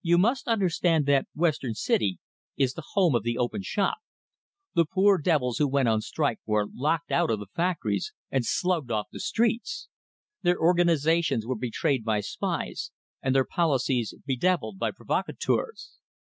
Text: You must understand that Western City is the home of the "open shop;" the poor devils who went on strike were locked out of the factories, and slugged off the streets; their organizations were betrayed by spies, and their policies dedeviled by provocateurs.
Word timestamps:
You 0.00 0.16
must 0.16 0.48
understand 0.48 1.04
that 1.04 1.28
Western 1.34 1.74
City 1.74 2.18
is 2.56 2.72
the 2.72 2.84
home 2.94 3.14
of 3.14 3.24
the 3.24 3.36
"open 3.36 3.60
shop;" 3.60 3.98
the 4.74 4.86
poor 4.86 5.18
devils 5.18 5.58
who 5.58 5.68
went 5.68 5.86
on 5.86 6.00
strike 6.00 6.38
were 6.46 6.66
locked 6.72 7.12
out 7.12 7.30
of 7.30 7.40
the 7.40 7.46
factories, 7.54 8.14
and 8.30 8.42
slugged 8.42 8.90
off 8.90 9.08
the 9.12 9.20
streets; 9.20 9.88
their 10.40 10.58
organizations 10.58 11.44
were 11.46 11.56
betrayed 11.58 12.04
by 12.06 12.20
spies, 12.20 12.90
and 13.20 13.34
their 13.34 13.44
policies 13.44 14.14
dedeviled 14.26 14.78
by 14.78 14.92
provocateurs. 14.92 15.98